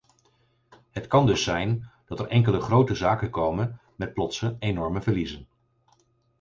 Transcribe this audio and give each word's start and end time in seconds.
Het 0.91 1.07
kan 1.07 1.25
dus 1.25 1.43
zijn 1.43 1.91
dat 2.05 2.19
er 2.19 2.27
enkele 2.27 2.59
grote 2.61 2.95
zaken 2.95 3.29
komen 3.29 3.79
met 3.95 4.13
plotse 4.13 4.55
enorme 4.59 5.01
verliezen. 5.01 5.47